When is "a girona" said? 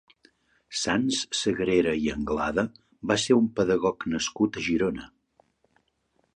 4.63-5.09